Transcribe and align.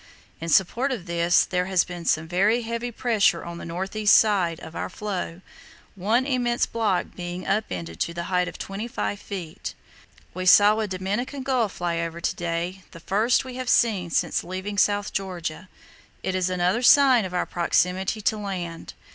In 0.39 0.49
support 0.49 0.91
of 0.91 1.05
this 1.05 1.45
there 1.45 1.67
has 1.67 1.83
been 1.83 2.05
some 2.05 2.27
very 2.27 2.63
heavy 2.63 2.89
pressure 2.91 3.45
on 3.45 3.59
the 3.59 3.65
north 3.65 3.95
east 3.95 4.17
side, 4.17 4.59
of 4.61 4.75
our 4.75 4.89
floe, 4.89 5.41
one 5.93 6.25
immense 6.25 6.65
block 6.65 7.15
being 7.15 7.45
up 7.45 7.65
ended 7.69 7.99
to 7.99 8.19
a 8.19 8.23
height 8.23 8.47
of 8.47 8.57
25 8.57 9.21
ft. 9.23 9.75
We 10.33 10.47
saw 10.47 10.79
a 10.79 10.87
Dominican 10.87 11.43
gull 11.43 11.69
fly 11.69 11.99
over 11.99 12.19
to 12.19 12.35
day, 12.35 12.81
the 12.89 12.99
first 12.99 13.45
we 13.45 13.57
have 13.57 13.69
seen 13.69 14.09
since 14.09 14.43
leaving 14.43 14.79
South 14.79 15.13
Georgia; 15.13 15.69
it 16.23 16.33
is 16.33 16.49
another 16.49 16.81
sign 16.81 17.23
of 17.23 17.35
our 17.35 17.45
proximity 17.45 18.21
to 18.21 18.37
land. 18.37 18.95